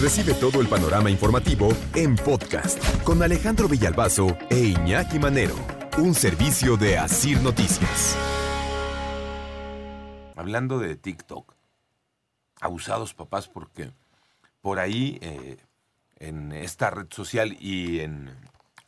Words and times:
Recibe 0.00 0.34
todo 0.34 0.60
el 0.60 0.68
panorama 0.68 1.08
informativo 1.08 1.68
en 1.94 2.16
podcast 2.16 2.78
con 3.04 3.22
Alejandro 3.22 3.68
Villalbazo 3.68 4.36
e 4.50 4.58
Iñaki 4.58 5.18
Manero, 5.18 5.56
un 5.98 6.14
servicio 6.14 6.76
de 6.76 6.98
Asir 6.98 7.40
Noticias. 7.40 8.16
Hablando 10.36 10.78
de 10.78 10.96
TikTok, 10.96 11.54
abusados 12.60 13.14
papás 13.14 13.48
porque 13.48 13.92
por 14.60 14.78
ahí 14.78 15.18
eh, 15.22 15.56
en 16.18 16.52
esta 16.52 16.90
red 16.90 17.06
social 17.10 17.56
y 17.60 18.00
en 18.00 18.36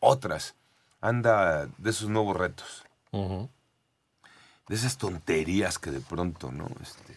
otras 0.01 0.55
anda 1.01 1.67
de 1.79 1.91
esos 1.91 2.11
nuevos 2.11 2.37
retos. 2.37 2.85
De 3.13 4.75
esas 4.75 4.99
tonterías 4.99 5.79
que 5.79 5.91
de 5.93 6.01
pronto, 6.01 6.51
¿no? 6.51 6.69
Este, 6.83 7.17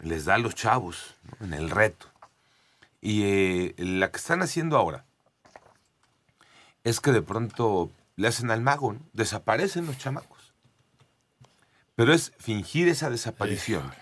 les 0.00 0.24
da 0.24 0.34
a 0.34 0.38
los 0.38 0.54
chavos 0.54 1.14
¿no? 1.38 1.46
en 1.46 1.54
el 1.54 1.70
reto. 1.70 2.06
Y 3.00 3.22
eh, 3.24 3.74
la 3.78 4.10
que 4.10 4.18
están 4.18 4.42
haciendo 4.42 4.76
ahora 4.76 5.04
es 6.84 7.00
que 7.00 7.12
de 7.12 7.22
pronto 7.22 7.90
le 8.16 8.28
hacen 8.28 8.50
al 8.50 8.60
mago, 8.60 8.92
¿no? 8.92 9.00
desaparecen 9.12 9.86
los 9.86 9.98
chamacos. 9.98 10.54
Pero 11.94 12.12
es 12.12 12.32
fingir 12.38 12.88
esa 12.88 13.10
desaparición. 13.10 13.92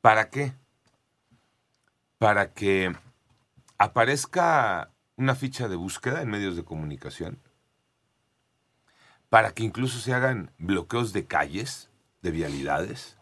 ¿Para 0.00 0.30
qué? 0.30 0.54
Para 2.18 2.52
que 2.52 2.94
aparezca 3.78 4.90
una 5.16 5.34
ficha 5.34 5.68
de 5.68 5.76
búsqueda 5.76 6.22
en 6.22 6.30
medios 6.30 6.56
de 6.56 6.64
comunicación, 6.64 7.40
para 9.28 9.52
que 9.52 9.64
incluso 9.64 9.98
se 9.98 10.14
hagan 10.14 10.52
bloqueos 10.58 11.12
de 11.12 11.26
calles, 11.26 11.90
de 12.22 12.30
vialidades, 12.30 13.16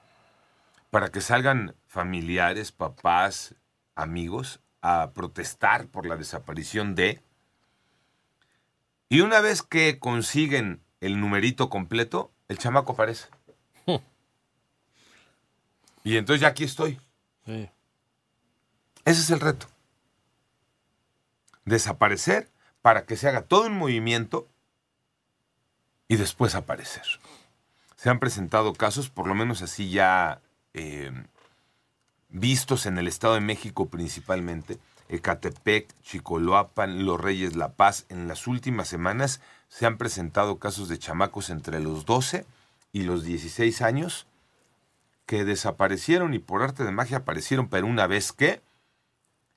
para 0.91 1.11
que 1.11 1.21
salgan 1.21 1.75
familiares, 1.87 2.73
papás, 2.73 3.55
amigos 3.95 4.61
a 4.81 5.13
protestar 5.15 5.87
por 5.87 6.07
la 6.07 6.17
desaparición 6.17 6.95
de... 6.95 7.23
Y 9.09 9.21
una 9.21 9.41
vez 9.41 9.62
que 9.62 9.99
consiguen 9.99 10.83
el 11.01 11.21
numerito 11.21 11.69
completo, 11.69 12.33
el 12.49 12.59
chamaco 12.59 12.93
aparece. 12.93 13.29
y 16.05 16.17
entonces 16.17 16.41
ya 16.41 16.49
aquí 16.49 16.65
estoy. 16.65 16.99
Sí. 17.45 17.69
Ese 19.05 19.21
es 19.21 19.31
el 19.31 19.41
reto. 19.41 19.67
Desaparecer 21.65 22.49
para 22.81 23.05
que 23.05 23.17
se 23.17 23.29
haga 23.29 23.43
todo 23.43 23.67
un 23.67 23.77
movimiento 23.77 24.49
y 26.09 26.17
después 26.17 26.55
aparecer. 26.55 27.05
Se 27.97 28.11
han 28.11 28.19
presentado 28.19 28.73
casos, 28.73 29.11
por 29.11 29.27
lo 29.27 29.34
menos 29.34 29.62
así 29.62 29.91
ya 29.91 30.41
eh, 30.75 31.12
vistos 32.33 32.86
en 32.86 32.98
el 32.98 33.06
Estado 33.06 33.34
de 33.34 33.41
México 33.41 33.88
principalmente, 33.88 34.78
Ecatepec, 35.08 35.94
Chicoloapan, 36.02 37.05
Los 37.05 37.20
Reyes 37.20 37.55
La 37.55 37.72
Paz, 37.72 38.06
en 38.08 38.28
las 38.28 38.47
últimas 38.47 38.88
semanas 38.88 39.41
se 39.69 39.86
han 39.86 39.98
presentado 39.98 40.58
casos 40.58 40.88
de 40.88 40.98
chamacos 40.98 41.50
entre 41.50 41.80
los 41.80 42.05
12 42.05 42.44
y 42.92 43.03
los 43.03 43.25
16 43.25 43.83
años 43.83 44.27
que 45.27 45.44
desaparecieron 45.44 46.34
y 46.34 46.38
por 46.38 46.62
arte 46.62 46.84
de 46.84 46.92
magia 46.92 47.19
aparecieron, 47.19 47.69
pero 47.69 47.86
una 47.86 48.06
vez 48.06 48.33
que 48.33 48.60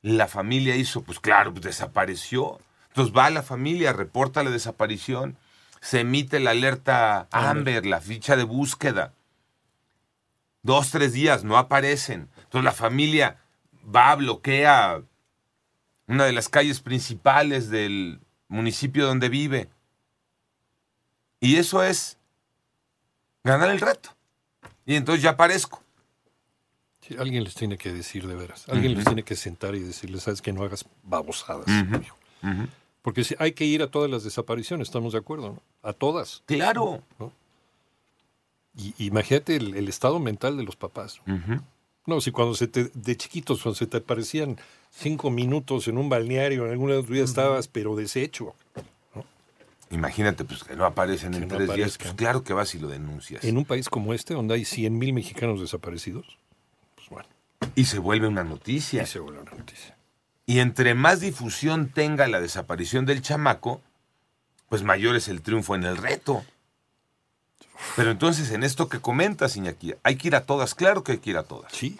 la 0.01 0.27
familia 0.27 0.75
hizo, 0.75 1.01
pues 1.01 1.19
claro, 1.19 1.51
pues 1.51 1.65
desapareció. 1.65 2.59
Entonces 2.89 3.15
va 3.15 3.29
la 3.29 3.43
familia, 3.43 3.91
reporta 3.91 4.43
la 4.43 4.51
desaparición, 4.51 5.35
se 5.81 6.01
emite 6.01 6.39
la 6.39 6.51
alerta 6.51 7.27
Amber, 7.31 7.85
la 7.85 7.99
ficha 7.99 8.35
de 8.35 8.43
búsqueda. 8.43 9.13
Dos, 10.65 10.89
tres 10.89 11.13
días, 11.13 11.43
no 11.43 11.59
aparecen. 11.59 12.27
Entonces 12.37 12.63
la 12.63 12.71
familia 12.71 13.37
va, 13.95 14.15
bloquea 14.15 15.03
una 16.07 16.25
de 16.25 16.33
las 16.33 16.49
calles 16.49 16.81
principales 16.81 17.69
del 17.69 18.19
municipio 18.47 19.05
donde 19.05 19.29
vive. 19.29 19.69
Y 21.39 21.57
eso 21.57 21.83
es 21.83 22.17
ganar 23.43 23.69
el 23.69 23.79
reto. 23.79 24.09
Y 24.87 24.95
entonces 24.95 25.21
ya 25.21 25.31
aparezco. 25.31 25.83
Sí, 27.01 27.15
alguien 27.19 27.43
les 27.43 27.53
tiene 27.53 27.77
que 27.77 27.93
decir 27.93 28.25
de 28.25 28.33
veras. 28.33 28.67
Alguien 28.67 28.95
les 28.95 29.05
tiene 29.05 29.21
que 29.21 29.35
sentar 29.35 29.75
y 29.75 29.81
decirles, 29.81 30.23
sabes 30.23 30.41
que 30.41 30.51
no 30.51 30.63
hagas 30.63 30.83
babosadas. 31.03 31.67
hijo". 31.67 32.17
Porque 33.03 33.23
si 33.23 33.35
hay 33.37 33.51
que 33.51 33.65
ir 33.65 33.83
a 33.83 33.91
todas 33.91 34.09
las 34.09 34.23
desapariciones, 34.23 34.87
estamos 34.87 35.13
de 35.13 35.19
acuerdo, 35.19 35.49
¿no? 35.49 35.61
A 35.87 35.93
todas. 35.93 36.41
Claro. 36.47 37.03
Y 38.77 38.93
imagínate 39.05 39.55
el, 39.55 39.75
el 39.75 39.87
estado 39.87 40.19
mental 40.19 40.57
de 40.57 40.63
los 40.63 40.75
papás. 40.75 41.21
¿no? 42.05 42.21
Si 42.21 42.31
cuando 42.31 42.55
se 42.55 42.67
te, 42.67 42.91
de 42.93 43.17
chiquitos, 43.17 43.61
cuando 43.63 43.75
se 43.77 43.87
te 43.87 43.97
aparecían 43.97 44.57
cinco 44.91 45.29
minutos 45.31 45.87
en 45.87 45.97
un 45.97 46.09
balneario, 46.09 46.65
en 46.65 46.71
alguna 46.71 46.95
de 46.95 47.03
tu 47.03 47.13
vida 47.13 47.23
estabas, 47.23 47.67
pero 47.67 47.95
deshecho. 47.95 48.53
Imagínate, 49.91 50.43
pues 50.45 50.63
que 50.63 50.75
no 50.75 50.85
aparecen 50.85 51.33
en 51.35 51.47
no 51.47 51.55
tres 51.55 51.73
días. 51.73 51.97
Pues 51.97 52.13
claro 52.13 52.43
que 52.43 52.53
vas 52.53 52.73
y 52.75 52.79
lo 52.79 52.87
denuncias. 52.87 53.43
En 53.43 53.57
un 53.57 53.65
país 53.65 53.87
como 53.87 54.13
este, 54.13 54.33
donde 54.33 54.55
hay 54.55 54.65
100 54.65 54.97
mil 54.97 55.13
mexicanos 55.13 55.61
desaparecidos, 55.61 56.25
pues 56.95 57.07
bueno, 57.09 57.27
Y 57.75 57.85
se 57.85 57.99
vuelve 57.99 58.27
una 58.27 58.43
noticia. 58.43 59.03
y 59.03 59.05
se 59.05 59.19
vuelve 59.19 59.41
una 59.41 59.51
noticia. 59.51 59.95
Y 60.47 60.59
entre 60.59 60.95
más 60.95 61.21
difusión 61.21 61.89
tenga 61.89 62.27
la 62.27 62.41
desaparición 62.41 63.05
del 63.05 63.21
chamaco, 63.21 63.81
pues 64.69 64.83
mayor 64.83 65.15
es 65.15 65.27
el 65.27 65.41
triunfo 65.41 65.75
en 65.75 65.83
el 65.83 65.97
reto. 65.97 66.43
Pero 67.95 68.11
entonces 68.11 68.51
en 68.51 68.63
esto 68.63 68.89
que 68.89 68.99
comentas, 68.99 69.55
Iñaki, 69.57 69.93
hay 70.03 70.15
que 70.17 70.27
ir 70.29 70.35
a 70.35 70.45
todas, 70.45 70.75
claro 70.75 71.03
que 71.03 71.13
hay 71.13 71.17
que 71.19 71.29
ir 71.31 71.37
a 71.37 71.43
todas. 71.43 71.71
Sí, 71.71 71.97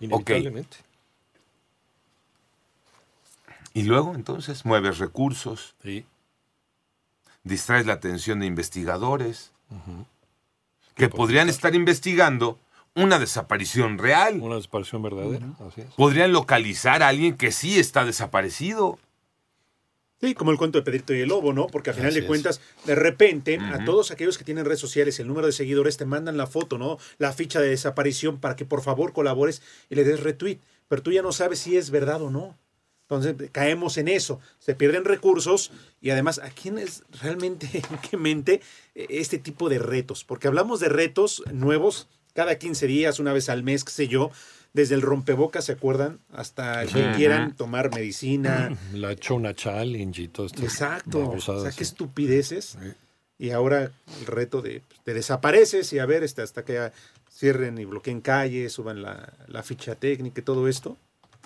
inevitablemente. 0.00 0.76
Y 3.72 3.82
luego 3.82 4.14
entonces 4.14 4.64
mueves 4.64 4.98
recursos, 4.98 5.74
Sí. 5.82 6.06
distraes 7.42 7.86
la 7.86 7.94
atención 7.94 8.40
de 8.40 8.46
investigadores 8.46 9.50
que 10.94 11.08
podrían 11.08 11.48
estar 11.48 11.74
investigando 11.74 12.58
una 12.94 13.18
desaparición 13.18 13.98
real. 13.98 14.40
Una 14.40 14.54
desaparición 14.54 15.02
verdadera, 15.02 15.48
así 15.68 15.80
es. 15.80 15.92
Podrían 15.94 16.32
localizar 16.32 17.02
a 17.02 17.08
alguien 17.08 17.36
que 17.36 17.50
sí 17.50 17.78
está 17.80 18.04
desaparecido. 18.04 19.00
Sí, 20.24 20.34
como 20.34 20.50
el 20.52 20.56
cuento 20.56 20.78
de 20.78 20.82
Pedrito 20.84 21.14
y 21.14 21.20
el 21.20 21.28
Lobo, 21.28 21.52
¿no? 21.52 21.66
Porque 21.66 21.90
al 21.90 21.96
final 21.96 22.08
Así 22.10 22.20
de 22.20 22.24
es. 22.24 22.28
cuentas, 22.28 22.60
de 22.86 22.94
repente, 22.94 23.58
a 23.58 23.84
todos 23.84 24.10
aquellos 24.10 24.38
que 24.38 24.44
tienen 24.44 24.64
redes 24.64 24.80
sociales, 24.80 25.18
el 25.20 25.28
número 25.28 25.46
de 25.46 25.52
seguidores, 25.52 25.98
te 25.98 26.06
mandan 26.06 26.36
la 26.38 26.46
foto, 26.46 26.78
¿no? 26.78 26.98
La 27.18 27.32
ficha 27.32 27.60
de 27.60 27.68
desaparición 27.68 28.40
para 28.40 28.56
que 28.56 28.64
por 28.64 28.80
favor 28.82 29.12
colabores 29.12 29.60
y 29.90 29.96
le 29.96 30.04
des 30.04 30.20
retweet. 30.20 30.60
Pero 30.88 31.02
tú 31.02 31.12
ya 31.12 31.20
no 31.20 31.32
sabes 31.32 31.58
si 31.58 31.76
es 31.76 31.90
verdad 31.90 32.22
o 32.22 32.30
no. 32.30 32.56
Entonces 33.02 33.50
caemos 33.52 33.98
en 33.98 34.08
eso. 34.08 34.40
Se 34.58 34.74
pierden 34.74 35.04
recursos 35.04 35.70
y 36.00 36.08
además, 36.10 36.38
¿a 36.38 36.48
quién 36.48 36.78
es 36.78 37.02
realmente, 37.20 37.68
en 37.74 37.98
qué 37.98 38.16
mente, 38.16 38.62
eh, 38.94 39.06
este 39.10 39.38
tipo 39.38 39.68
de 39.68 39.78
retos? 39.78 40.24
Porque 40.24 40.48
hablamos 40.48 40.80
de 40.80 40.88
retos 40.88 41.42
nuevos 41.52 42.08
cada 42.32 42.58
15 42.58 42.86
días, 42.86 43.18
una 43.18 43.32
vez 43.34 43.48
al 43.50 43.62
mes, 43.62 43.84
qué 43.84 43.92
sé 43.92 44.08
yo. 44.08 44.30
Desde 44.74 44.96
el 44.96 45.02
rompebocas, 45.02 45.64
¿se 45.64 45.72
acuerdan? 45.72 46.18
Hasta 46.32 46.82
el 46.82 46.88
que 46.92 47.00
Ujú. 47.06 47.16
quieran 47.16 47.54
tomar 47.56 47.94
medicina. 47.94 48.76
La 48.92 49.14
Chona 49.16 49.54
Challenge 49.54 50.20
y 50.20 50.28
todo 50.28 50.46
esto. 50.46 50.62
Exacto. 50.62 51.30
O 51.30 51.40
sea, 51.40 51.70
qué 51.70 51.72
sí. 51.72 51.82
estupideces. 51.84 52.76
Sí. 52.82 52.92
Y 53.38 53.50
ahora 53.50 53.90
el 54.20 54.26
reto 54.26 54.62
de 54.62 54.82
te 55.04 55.14
desapareces 55.14 55.92
y 55.92 55.98
a 56.00 56.06
ver 56.06 56.22
este, 56.24 56.42
hasta 56.42 56.64
que 56.64 56.74
ya 56.74 56.92
cierren 57.32 57.78
y 57.78 57.84
bloqueen 57.84 58.20
calles, 58.20 58.72
suban 58.72 59.00
la, 59.02 59.32
la 59.48 59.62
ficha 59.62 59.94
técnica 59.94 60.40
y 60.40 60.44
todo 60.44 60.68
esto. 60.68 60.96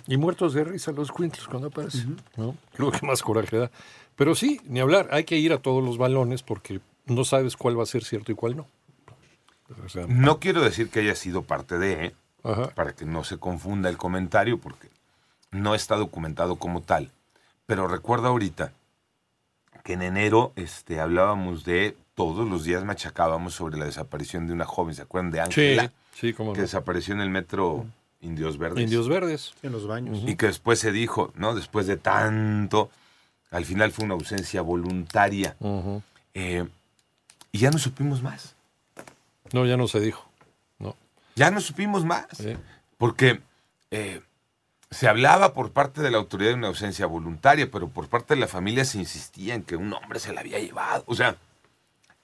Y 0.06 0.16
muertos 0.16 0.54
de 0.54 0.64
risa 0.64 0.92
los 0.92 1.12
cuintlos 1.12 1.46
cuando 1.48 1.68
aparecen. 1.68 2.16
¿no? 2.36 2.56
Creo 2.74 2.90
que 2.92 3.06
más 3.06 3.22
coraje 3.22 3.58
da. 3.58 3.70
Pero 4.16 4.34
sí, 4.34 4.60
ni 4.64 4.80
hablar. 4.80 5.08
Hay 5.12 5.24
que 5.24 5.36
ir 5.36 5.52
a 5.52 5.58
todos 5.58 5.84
los 5.84 5.98
balones 5.98 6.42
porque 6.42 6.80
no 7.06 7.24
sabes 7.24 7.56
cuál 7.56 7.78
va 7.78 7.82
a 7.82 7.86
ser 7.86 8.04
cierto 8.04 8.32
y 8.32 8.34
cuál 8.34 8.56
no. 8.56 8.66
O 9.84 9.88
sea, 9.90 10.06
No 10.08 10.40
quiero 10.40 10.62
decir 10.62 10.88
que 10.88 11.00
haya 11.00 11.14
sido 11.14 11.42
parte 11.42 11.78
de, 11.78 12.06
¿eh? 12.06 12.14
Ajá. 12.42 12.68
para 12.74 12.92
que 12.92 13.04
no 13.04 13.24
se 13.24 13.38
confunda 13.38 13.88
el 13.88 13.96
comentario, 13.96 14.58
porque 14.58 14.88
no 15.50 15.74
está 15.74 15.96
documentado 15.96 16.56
como 16.56 16.82
tal. 16.82 17.10
Pero 17.66 17.86
recuerdo 17.88 18.28
ahorita 18.28 18.72
que 19.84 19.94
en 19.94 20.02
enero 20.02 20.52
este, 20.56 21.00
hablábamos 21.00 21.64
de, 21.64 21.96
todos 22.14 22.48
los 22.48 22.64
días 22.64 22.84
machacábamos 22.84 23.54
sobre 23.54 23.78
la 23.78 23.84
desaparición 23.84 24.46
de 24.46 24.52
una 24.52 24.64
joven, 24.64 24.94
¿se 24.94 25.02
acuerdan 25.02 25.30
de 25.30 25.38
Sí, 25.38 25.42
Ángela? 25.42 25.92
sí, 26.14 26.32
cómo 26.32 26.52
Que 26.52 26.62
desapareció 26.62 27.14
en 27.14 27.20
el 27.20 27.30
metro 27.30 27.86
Indios 28.20 28.58
Verdes. 28.58 28.82
Indios 28.82 29.08
verdes. 29.08 29.52
En 29.62 29.72
los 29.72 29.86
baños. 29.86 30.24
Y 30.26 30.34
que 30.34 30.46
después 30.46 30.80
se 30.80 30.90
dijo, 30.90 31.32
¿no? 31.36 31.54
Después 31.54 31.86
de 31.86 31.96
tanto, 31.96 32.90
al 33.50 33.64
final 33.64 33.92
fue 33.92 34.04
una 34.04 34.14
ausencia 34.14 34.62
voluntaria. 34.62 35.56
Eh, 36.34 36.66
y 37.52 37.58
ya 37.58 37.70
no 37.70 37.78
supimos 37.78 38.22
más. 38.22 38.56
No, 39.52 39.64
ya 39.64 39.76
no 39.76 39.86
se 39.86 40.00
dijo. 40.00 40.27
Ya 41.38 41.50
no 41.50 41.60
supimos 41.60 42.04
más. 42.04 42.26
Sí. 42.36 42.56
Porque 42.96 43.40
eh, 43.90 44.20
se 44.90 45.08
hablaba 45.08 45.54
por 45.54 45.72
parte 45.72 46.02
de 46.02 46.10
la 46.10 46.18
autoridad 46.18 46.50
de 46.50 46.56
una 46.56 46.68
ausencia 46.68 47.06
voluntaria, 47.06 47.70
pero 47.70 47.88
por 47.88 48.08
parte 48.08 48.34
de 48.34 48.40
la 48.40 48.48
familia 48.48 48.84
se 48.84 48.98
insistía 48.98 49.54
en 49.54 49.62
que 49.62 49.76
un 49.76 49.92
hombre 49.92 50.18
se 50.20 50.32
la 50.32 50.40
había 50.40 50.58
llevado. 50.58 51.04
O 51.06 51.14
sea, 51.14 51.36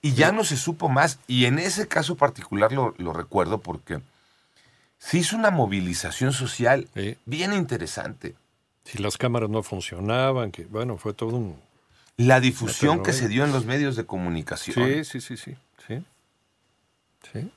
y 0.02 0.12
ya 0.14 0.32
no 0.32 0.44
se 0.44 0.56
supo 0.56 0.88
más. 0.88 1.18
Y 1.26 1.46
en 1.46 1.58
ese 1.58 1.88
caso 1.88 2.16
particular 2.16 2.72
lo, 2.72 2.94
lo 2.98 3.12
recuerdo 3.12 3.58
porque 3.58 4.00
se 4.98 5.18
hizo 5.18 5.36
una 5.36 5.50
movilización 5.50 6.32
social 6.32 6.88
Sí. 6.94 7.16
bien 7.24 7.52
interesante. 7.52 8.34
Si 8.84 8.98
las 8.98 9.16
cámaras 9.16 9.48
no 9.48 9.62
funcionaban, 9.62 10.50
que 10.50 10.64
bueno, 10.64 10.98
fue 10.98 11.14
todo 11.14 11.36
un... 11.36 11.58
La 12.16 12.38
difusión 12.38 13.02
que 13.02 13.12
se 13.12 13.28
dio 13.28 13.44
en 13.44 13.52
los 13.52 13.64
medios 13.64 13.96
de 13.96 14.04
comunicación. 14.04 14.86
Sí, 14.86 15.04
sí, 15.04 15.20
sí, 15.20 15.36
sí. 15.36 15.56
Sí. 15.88 16.04
Sí. 17.32 17.50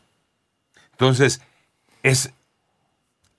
Entonces, 0.98 1.42
es. 2.02 2.32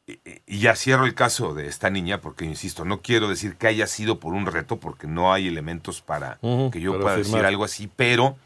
y- 0.07 0.19
ya 0.47 0.77
cierro 0.77 1.05
el 1.05 1.15
caso 1.15 1.55
de 1.55 1.67
esta 1.67 1.91
niña, 1.91 2.21
porque 2.21 2.45
insisto, 2.45 2.85
no 2.85 3.03
quiero 3.03 3.29
decir 3.29 3.57
que 3.57 3.67
haya 3.67 3.87
sido 3.87 4.21
por 4.21 4.33
un 4.33 4.47
reto, 4.47 4.79
porque 4.79 5.07
no 5.07 5.33
hay 5.33 5.49
elementos 5.49 6.01
para 6.01 6.39
que 6.71 6.81
yo 6.81 6.93
para 6.93 7.03
pueda 7.03 7.17
decir 7.17 7.35
algo 7.45 7.65
así, 7.65 7.91
pero 7.95 8.37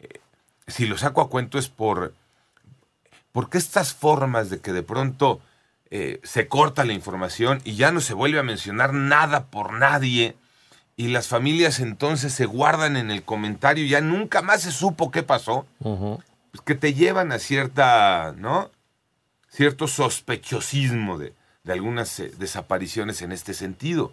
eh, 0.00 0.20
si 0.66 0.86
lo 0.86 0.98
saco 0.98 1.20
a 1.20 1.30
cuento 1.30 1.58
es 1.58 1.68
por. 1.68 2.12
Porque 3.32 3.58
estas 3.58 3.94
formas 3.94 4.50
de 4.50 4.60
que 4.60 4.72
de 4.72 4.82
pronto 4.82 5.40
eh, 5.90 6.20
se 6.24 6.48
corta 6.48 6.84
la 6.84 6.92
información 6.92 7.60
y 7.64 7.76
ya 7.76 7.92
no 7.92 8.00
se 8.00 8.14
vuelve 8.14 8.40
a 8.40 8.42
mencionar 8.42 8.92
nada 8.92 9.46
por 9.46 9.72
nadie, 9.72 10.36
y 10.96 11.08
las 11.08 11.28
familias 11.28 11.78
entonces 11.80 12.32
se 12.32 12.46
guardan 12.46 12.96
en 12.96 13.10
el 13.10 13.22
comentario, 13.22 13.84
y 13.84 13.90
ya 13.90 14.00
nunca 14.00 14.42
más 14.42 14.62
se 14.62 14.72
supo 14.72 15.10
qué 15.10 15.22
pasó. 15.22 15.66
Pues, 16.56 16.64
que 16.64 16.74
te 16.74 16.94
llevan 16.94 17.32
a 17.32 17.38
cierta, 17.38 18.34
¿no? 18.36 18.70
Cierto 19.50 19.88
sospechosismo 19.88 21.18
de, 21.18 21.34
de 21.64 21.72
algunas 21.72 22.18
eh, 22.20 22.32
desapariciones 22.38 23.22
en 23.22 23.32
este 23.32 23.54
sentido. 23.54 24.12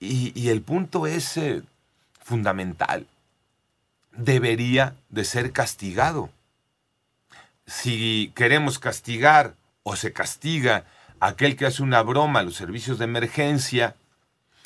Y, 0.00 0.32
y 0.40 0.48
el 0.48 0.62
punto 0.62 1.06
es 1.06 1.36
eh, 1.36 1.62
fundamental. 2.20 3.06
Debería 4.12 4.94
de 5.08 5.24
ser 5.24 5.52
castigado. 5.52 6.30
Si 7.66 8.32
queremos 8.34 8.78
castigar 8.78 9.54
o 9.82 9.96
se 9.96 10.12
castiga 10.12 10.84
a 11.20 11.28
aquel 11.28 11.56
que 11.56 11.66
hace 11.66 11.82
una 11.82 12.02
broma 12.02 12.40
a 12.40 12.42
los 12.42 12.56
servicios 12.56 12.98
de 12.98 13.04
emergencia 13.04 13.94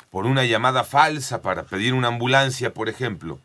por 0.09 0.25
una 0.25 0.43
llamada 0.45 0.83
falsa 0.83 1.41
para 1.41 1.63
pedir 1.63 1.93
una 1.93 2.07
ambulancia, 2.07 2.73
por 2.73 2.89
ejemplo, 2.89 3.39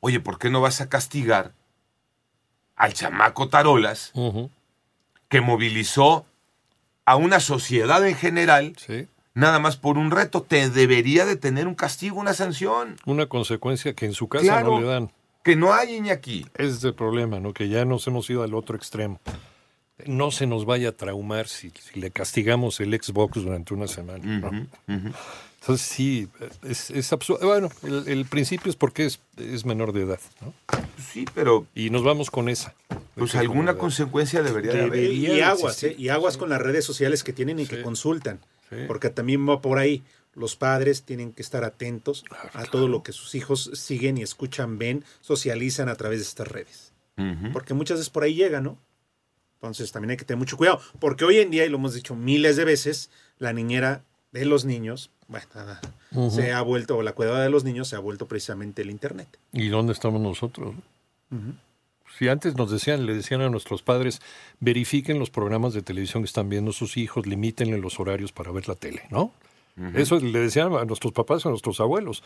oye, 0.00 0.20
¿por 0.20 0.38
qué 0.38 0.50
no 0.50 0.60
vas 0.60 0.80
a 0.80 0.88
castigar 0.88 1.52
al 2.82 2.94
chamaco 2.94 3.48
Tarolas 3.48 4.12
que 5.28 5.40
movilizó 5.40 6.26
a 7.06 7.14
una 7.16 7.38
sociedad 7.38 8.04
en 8.06 8.16
general 8.16 8.74
Sí. 8.76 9.06
nada 9.34 9.60
más 9.60 9.76
por 9.76 9.98
un 9.98 10.10
reto? 10.10 10.42
Te 10.42 10.68
debería 10.68 11.24
de 11.24 11.36
tener 11.36 11.68
un 11.68 11.74
castigo, 11.76 12.18
una 12.18 12.34
sanción. 12.34 12.96
Una 13.06 13.26
consecuencia 13.26 13.94
que 13.94 14.06
en 14.06 14.14
su 14.14 14.28
casa 14.28 14.44
Claro. 14.44 14.70
no 14.72 14.80
le 14.80 14.86
dan. 14.88 15.12
Que 15.44 15.54
no 15.54 15.72
hay 15.72 15.94
Iñaki. 15.96 16.46
Es 16.54 16.82
el 16.84 16.94
problema, 16.94 17.38
¿no? 17.40 17.52
Que 17.52 17.68
ya 17.68 17.84
nos 17.84 18.04
hemos 18.08 18.28
ido 18.30 18.42
al 18.42 18.52
otro 18.54 18.76
extremo. 18.76 19.20
No 20.06 20.30
se 20.30 20.46
nos 20.46 20.64
vaya 20.64 20.90
a 20.90 20.92
traumar 20.92 21.48
si, 21.48 21.70
si 21.70 22.00
le 22.00 22.10
castigamos 22.10 22.80
el 22.80 22.92
Xbox 23.00 23.42
durante 23.42 23.74
una 23.74 23.86
semana. 23.86 24.68
Entonces 24.86 25.86
sí, 25.86 26.28
es, 26.64 26.90
es 26.90 27.12
absurdo. 27.12 27.46
Bueno, 27.46 27.68
el, 27.84 28.08
el 28.08 28.24
principio 28.24 28.68
es 28.68 28.76
porque 28.76 29.06
es, 29.06 29.20
es 29.36 29.64
menor 29.64 29.92
de 29.92 30.02
edad, 30.02 30.18
¿no? 30.40 30.52
Sí, 31.12 31.24
pero 31.34 31.66
Y 31.74 31.90
nos 31.90 32.02
vamos 32.02 32.30
con 32.30 32.48
esa. 32.48 32.74
pues 33.14 33.34
alguna 33.36 33.76
consecuencia 33.76 34.42
debería 34.42 34.72
de 34.72 34.80
haber. 34.80 34.92
Debería. 34.92 35.36
Y, 35.36 35.40
aguas. 35.40 35.82
¿eh? 35.84 35.94
Y 35.96 36.08
aguas 36.08 36.36
con 36.36 36.48
las 36.48 36.60
redes 36.60 36.84
sociales 36.84 37.22
que 37.22 37.32
tienen 37.32 37.60
y 37.60 37.66
que 37.66 37.80
consultan. 37.82 38.40
Sí. 38.70 38.76
Porque 38.88 39.08
también 39.10 39.48
va 39.48 39.60
por 39.60 39.78
ahí. 39.78 40.02
Los 40.34 40.56
padres 40.56 41.02
tienen 41.02 41.32
que 41.32 41.42
estar 41.42 41.62
atentos 41.62 42.24
a 42.54 42.64
todo 42.64 42.88
lo 42.88 43.02
que 43.02 43.12
sus 43.12 43.34
hijos 43.34 43.70
siguen 43.74 44.16
y 44.16 44.22
escuchan, 44.22 44.78
ven, 44.78 45.04
socializan 45.20 45.90
a 45.90 45.94
través 45.94 46.20
de 46.20 46.24
estas 46.24 46.48
redes. 46.48 46.92
Porque 47.52 47.74
muchas 47.74 47.98
veces 47.98 48.10
por 48.10 48.24
ahí 48.24 48.34
llega, 48.34 48.60
¿no? 48.60 48.78
Entonces 49.62 49.92
también 49.92 50.10
hay 50.10 50.16
que 50.16 50.24
tener 50.24 50.38
mucho 50.40 50.56
cuidado. 50.56 50.80
Porque 50.98 51.24
hoy 51.24 51.38
en 51.38 51.50
día, 51.52 51.64
y 51.64 51.68
lo 51.68 51.76
hemos 51.76 51.94
dicho 51.94 52.16
miles 52.16 52.56
de 52.56 52.64
veces, 52.64 53.10
la 53.38 53.52
niñera 53.52 54.02
de 54.32 54.44
los 54.44 54.64
niños, 54.64 55.10
bueno, 55.28 55.46
nada, 55.54 55.80
Ujú. 56.10 56.30
se 56.34 56.52
ha 56.52 56.60
vuelto, 56.62 56.96
o 56.96 57.02
la 57.02 57.12
cuidada 57.12 57.44
de 57.44 57.48
los 57.50 57.62
niños 57.62 57.86
se 57.86 57.94
ha 57.94 58.00
vuelto 58.00 58.26
precisamente 58.26 58.82
el 58.82 58.90
Internet. 58.90 59.28
¿Y 59.52 59.68
dónde 59.68 59.92
estamos 59.92 60.20
nosotros? 60.20 60.74
Si 62.18 62.28
antes 62.28 62.56
nos 62.56 62.72
decían, 62.72 63.06
le 63.06 63.14
decían 63.14 63.40
a 63.40 63.48
nuestros 63.50 63.82
padres, 63.82 64.20
verifiquen 64.58 65.20
los 65.20 65.30
programas 65.30 65.74
de 65.74 65.82
televisión 65.82 66.24
que 66.24 66.26
están 66.26 66.48
viendo 66.48 66.72
sus 66.72 66.96
hijos, 66.96 67.24
limítenle 67.26 67.78
los 67.78 68.00
horarios 68.00 68.32
para 68.32 68.50
ver 68.50 68.66
la 68.66 68.74
tele, 68.74 69.02
¿no? 69.10 69.32
Eso 69.94 70.18
le 70.18 70.40
decían 70.40 70.74
a 70.74 70.84
nuestros 70.84 71.12
papás, 71.12 71.46
a 71.46 71.50
nuestros 71.50 71.78
abuelos. 71.80 72.22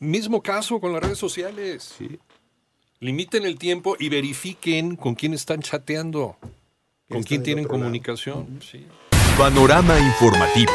Mismo 0.00 0.42
caso 0.42 0.80
con 0.80 0.92
las 0.94 1.02
redes 1.02 1.18
sociales. 1.18 1.94
Sí. 1.98 2.18
Limiten 2.98 3.44
el 3.44 3.58
tiempo 3.58 3.94
y 3.98 4.08
verifiquen 4.08 4.96
con 4.96 5.14
quién 5.14 5.34
están 5.34 5.60
chateando, 5.60 6.36
con 7.12 7.22
quién 7.22 7.42
tienen 7.42 7.66
comunicación. 7.66 8.60
Sí. 8.60 8.86
Panorama 9.38 9.98
informativo. 9.98 10.72